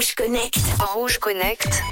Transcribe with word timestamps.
Rouge 0.00 0.14
Connect. 0.14 0.58
Rouge 0.94 1.18
Connect. 1.18 1.82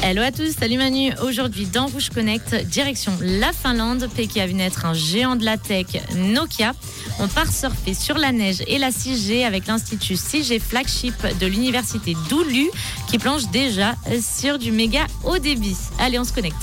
Hello 0.00 0.22
à 0.22 0.30
tous, 0.30 0.54
salut 0.56 0.78
Manu. 0.78 1.12
Aujourd'hui 1.24 1.66
dans 1.66 1.88
Rouge 1.88 2.08
Connect, 2.08 2.54
direction 2.66 3.10
la 3.20 3.52
Finlande, 3.52 4.08
pays 4.14 4.28
qui 4.28 4.40
a 4.40 4.46
vu 4.46 4.54
naître 4.54 4.84
un 4.84 4.94
géant 4.94 5.34
de 5.34 5.44
la 5.44 5.58
tech, 5.58 5.86
Nokia. 6.14 6.70
On 7.18 7.26
part 7.26 7.50
surfer 7.52 7.94
sur 7.94 8.16
la 8.16 8.30
neige 8.30 8.62
et 8.68 8.78
la 8.78 8.90
6G 8.90 9.44
avec 9.44 9.66
l'institut 9.66 10.14
6G 10.14 10.60
Flagship 10.60 11.16
de 11.40 11.46
l'université 11.48 12.14
d'Oulu 12.28 12.70
qui 13.08 13.18
planche 13.18 13.48
déjà 13.50 13.96
sur 14.22 14.60
du 14.60 14.70
méga 14.70 15.04
haut 15.24 15.38
débit. 15.38 15.76
Allez, 15.98 16.20
on 16.20 16.24
se 16.24 16.32
connecte. 16.32 16.62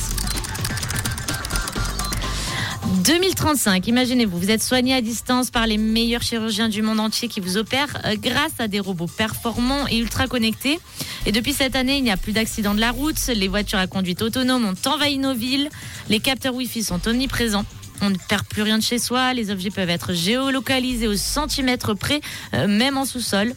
2035, 2.88 3.86
imaginez-vous, 3.88 4.40
vous 4.40 4.50
êtes 4.50 4.64
soigné 4.64 4.94
à 4.94 5.02
distance 5.02 5.52
par 5.52 5.68
les 5.68 5.78
meilleurs 5.78 6.22
chirurgiens 6.22 6.70
du 6.70 6.82
monde 6.82 7.02
entier 7.02 7.28
qui 7.28 7.42
vous 7.42 7.58
opèrent 7.58 8.02
euh, 8.06 8.16
grâce 8.18 8.54
à 8.60 8.70
des 8.70 8.80
robots 8.80 9.08
performants 9.08 9.88
et 9.90 9.98
ultra 9.98 10.28
connectés. 10.28 10.80
Et 11.26 11.34
depuis 11.34 11.52
cette 11.52 11.76
année, 11.76 11.98
il 11.98 12.04
n'y 12.04 12.12
a 12.12 12.18
plus 12.18 12.32
d'accidents 12.32 12.74
de 12.74 12.80
la 12.80 12.92
route, 12.92 13.18
les 13.28 13.50
voitures 13.50 13.80
à 13.80 13.88
conduite 13.88 14.22
autonome 14.22 14.66
ont 14.66 14.90
envahi 14.90 15.18
nos 15.18 15.34
villes, 15.34 15.70
les 16.08 16.22
capteurs 16.22 16.56
Wi-Fi 16.56 16.82
sont 16.82 17.06
omniprésents. 17.10 17.66
On 18.02 18.10
ne 18.10 18.18
perd 18.30 18.46
plus 18.46 18.62
rien 18.62 18.78
de 18.78 18.84
chez 18.84 19.00
soi, 19.00 19.34
les 19.34 19.52
objets 19.52 19.72
peuvent 19.72 19.90
être 19.90 20.14
géolocalisés 20.14 21.08
au 21.08 21.18
centimètre 21.18 21.94
près, 21.94 22.22
euh, 22.54 22.68
même 22.68 22.98
en 22.98 23.04
sous-sol. 23.04 23.54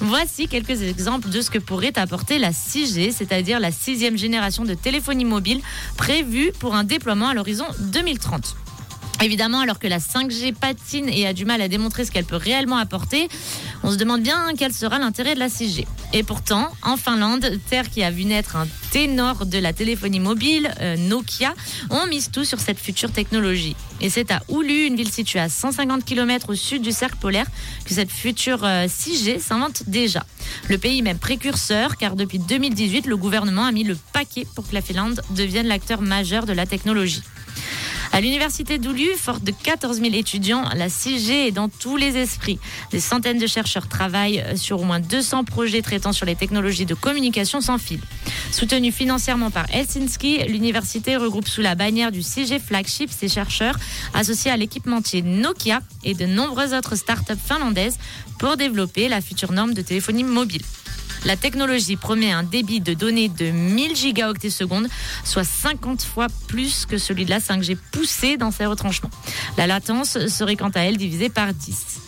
Voici 0.00 0.46
quelques 0.46 0.82
exemples 0.82 1.30
de 1.30 1.40
ce 1.40 1.50
que 1.50 1.58
pourrait 1.58 1.96
apporter 1.98 2.38
la 2.38 2.50
6G, 2.50 3.12
c'est-à-dire 3.12 3.60
la 3.60 3.72
sixième 3.72 4.18
génération 4.18 4.64
de 4.64 4.74
téléphonie 4.74 5.24
mobile 5.24 5.62
prévue 5.96 6.52
pour 6.58 6.74
un 6.74 6.84
déploiement 6.84 7.28
à 7.28 7.34
l'horizon 7.34 7.66
2030. 7.78 8.56
Évidemment, 9.22 9.60
alors 9.60 9.78
que 9.78 9.86
la 9.86 9.98
5G 9.98 10.54
patine 10.54 11.08
et 11.08 11.26
a 11.26 11.32
du 11.32 11.44
mal 11.44 11.60
à 11.62 11.68
démontrer 11.68 12.04
ce 12.04 12.10
qu'elle 12.10 12.24
peut 12.24 12.36
réellement 12.36 12.76
apporter, 12.76 13.28
on 13.82 13.90
se 13.90 13.96
demande 13.96 14.22
bien 14.22 14.52
quel 14.58 14.72
sera 14.72 14.98
l'intérêt 14.98 15.34
de 15.34 15.38
la 15.38 15.48
6G. 15.48 15.86
Et 16.12 16.22
pourtant, 16.22 16.68
en 16.82 16.96
Finlande, 16.96 17.48
terre 17.70 17.90
qui 17.90 18.02
a 18.02 18.10
vu 18.10 18.24
naître 18.24 18.56
un 18.56 18.66
ténor 18.90 19.46
de 19.46 19.58
la 19.58 19.72
téléphonie 19.72 20.20
mobile, 20.20 20.72
euh, 20.80 20.96
Nokia, 20.96 21.54
on 21.90 22.06
mise 22.06 22.30
tout 22.30 22.44
sur 22.44 22.60
cette 22.60 22.78
future 22.78 23.12
technologie. 23.12 23.76
Et 24.00 24.10
c'est 24.10 24.30
à 24.30 24.42
Oulu, 24.48 24.86
une 24.86 24.96
ville 24.96 25.10
située 25.10 25.40
à 25.40 25.48
150 25.48 26.04
km 26.04 26.50
au 26.50 26.54
sud 26.54 26.82
du 26.82 26.92
cercle 26.92 27.16
polaire, 27.16 27.46
que 27.84 27.94
cette 27.94 28.10
future 28.10 28.62
6G 28.62 29.36
euh, 29.36 29.38
s'invente 29.40 29.84
déjà. 29.86 30.26
Le 30.68 30.76
pays 30.76 31.02
même 31.02 31.18
précurseur, 31.18 31.96
car 31.96 32.16
depuis 32.16 32.38
2018, 32.38 33.06
le 33.06 33.16
gouvernement 33.16 33.64
a 33.64 33.72
mis 33.72 33.84
le 33.84 33.96
paquet 34.12 34.46
pour 34.54 34.68
que 34.68 34.74
la 34.74 34.82
Finlande 34.82 35.22
devienne 35.30 35.66
l'acteur 35.66 36.02
majeur 36.02 36.46
de 36.46 36.52
la 36.52 36.66
technologie. 36.66 37.22
À 38.14 38.20
l'université 38.20 38.78
d'Oulu, 38.78 39.16
forte 39.16 39.42
de 39.42 39.50
14 39.50 40.00
000 40.00 40.14
étudiants, 40.14 40.62
la 40.76 40.86
6G 40.86 41.48
est 41.48 41.50
dans 41.50 41.68
tous 41.68 41.96
les 41.96 42.16
esprits. 42.16 42.60
Des 42.92 43.00
centaines 43.00 43.40
de 43.40 43.46
chercheurs 43.48 43.88
travaillent 43.88 44.40
sur 44.54 44.80
au 44.80 44.84
moins 44.84 45.00
200 45.00 45.42
projets 45.42 45.82
traitant 45.82 46.12
sur 46.12 46.24
les 46.24 46.36
technologies 46.36 46.86
de 46.86 46.94
communication 46.94 47.60
sans 47.60 47.76
fil. 47.76 47.98
Soutenue 48.52 48.92
financièrement 48.92 49.50
par 49.50 49.66
Helsinki, 49.74 50.44
l'université 50.46 51.16
regroupe 51.16 51.48
sous 51.48 51.60
la 51.60 51.74
bannière 51.74 52.12
du 52.12 52.20
6G 52.20 52.60
Flagship 52.60 53.10
ses 53.10 53.28
chercheurs 53.28 53.80
associés 54.14 54.52
à 54.52 54.56
l'équipementier 54.56 55.22
Nokia 55.22 55.80
et 56.04 56.14
de 56.14 56.24
nombreuses 56.24 56.72
autres 56.72 56.94
startups 56.94 57.32
finlandaises 57.44 57.98
pour 58.38 58.56
développer 58.56 59.08
la 59.08 59.20
future 59.20 59.50
norme 59.50 59.74
de 59.74 59.82
téléphonie 59.82 60.22
mobile. 60.22 60.62
La 61.24 61.36
technologie 61.36 61.96
promet 61.96 62.32
un 62.32 62.42
débit 62.42 62.80
de 62.80 62.92
données 62.92 63.28
de 63.28 63.50
1000 63.50 63.96
gigaoctets 63.96 64.50
secondes, 64.50 64.88
soit 65.24 65.44
50 65.44 66.02
fois 66.02 66.26
plus 66.48 66.84
que 66.84 66.98
celui 66.98 67.24
de 67.24 67.30
la 67.30 67.38
5G 67.38 67.76
poussée 67.92 68.36
dans 68.36 68.50
ses 68.50 68.66
retranchements. 68.66 69.10
La 69.56 69.66
latence 69.66 70.26
serait 70.28 70.56
quant 70.56 70.70
à 70.70 70.80
elle 70.80 70.98
divisée 70.98 71.30
par 71.30 71.54
10. 71.54 72.00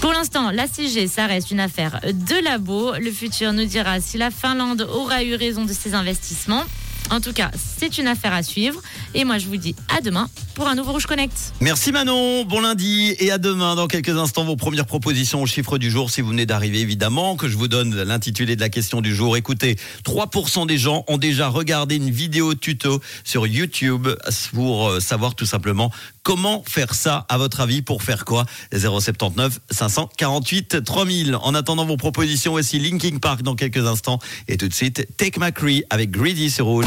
Pour 0.00 0.12
l'instant, 0.12 0.50
la 0.50 0.66
6G, 0.66 1.08
ça 1.08 1.26
reste 1.26 1.50
une 1.50 1.60
affaire 1.60 2.00
de 2.04 2.44
labo. 2.44 2.94
Le 2.94 3.10
futur 3.10 3.52
nous 3.52 3.64
dira 3.64 4.00
si 4.00 4.18
la 4.18 4.30
Finlande 4.30 4.82
aura 4.82 5.24
eu 5.24 5.34
raison 5.34 5.64
de 5.64 5.72
ses 5.72 5.94
investissements. 5.94 6.64
En 7.10 7.20
tout 7.20 7.32
cas, 7.32 7.50
c'est 7.56 7.98
une 7.98 8.06
affaire 8.06 8.32
à 8.32 8.42
suivre. 8.42 8.80
Et 9.14 9.24
moi, 9.24 9.38
je 9.38 9.46
vous 9.46 9.56
dis 9.56 9.74
à 9.88 10.00
demain 10.00 10.28
pour 10.54 10.68
un 10.68 10.74
nouveau 10.74 10.92
Rouge 10.92 11.06
Connect. 11.06 11.32
Merci 11.60 11.92
Manon, 11.92 12.44
bon 12.44 12.60
lundi 12.60 13.14
et 13.18 13.30
à 13.30 13.38
demain. 13.38 13.74
Dans 13.74 13.86
quelques 13.86 14.16
instants, 14.16 14.44
vos 14.44 14.56
premières 14.56 14.86
propositions 14.86 15.42
au 15.42 15.46
chiffre 15.46 15.78
du 15.78 15.90
jour, 15.90 16.10
si 16.10 16.20
vous 16.20 16.28
venez 16.28 16.46
d'arriver 16.46 16.80
évidemment, 16.80 17.36
que 17.36 17.48
je 17.48 17.56
vous 17.56 17.68
donne 17.68 17.94
l'intitulé 18.02 18.56
de 18.56 18.60
la 18.60 18.68
question 18.68 19.00
du 19.00 19.14
jour. 19.14 19.36
Écoutez, 19.36 19.76
3% 20.04 20.66
des 20.66 20.78
gens 20.78 21.04
ont 21.08 21.18
déjà 21.18 21.48
regardé 21.48 21.96
une 21.96 22.10
vidéo 22.10 22.54
tuto 22.54 23.00
sur 23.24 23.46
YouTube 23.46 24.08
pour 24.52 24.88
euh, 24.88 25.00
savoir 25.00 25.34
tout 25.34 25.46
simplement 25.46 25.90
comment 26.22 26.64
faire 26.66 26.94
ça, 26.94 27.26
à 27.28 27.38
votre 27.38 27.60
avis, 27.60 27.82
pour 27.82 28.02
faire 28.02 28.24
quoi? 28.24 28.46
079 28.72 29.60
548 29.70 30.84
3000. 30.84 31.36
En 31.36 31.54
attendant 31.54 31.84
vos 31.84 31.96
propositions, 31.96 32.54
aussi 32.54 32.78
Linking 32.78 33.20
Park 33.20 33.42
dans 33.42 33.54
quelques 33.54 33.86
instants. 33.86 34.18
Et 34.48 34.56
tout 34.56 34.68
de 34.68 34.74
suite, 34.74 35.06
Take 35.16 35.38
McCree 35.38 35.84
avec 35.90 36.10
Greedy 36.10 36.50
sur 36.50 36.66
Rouge. 36.66 36.86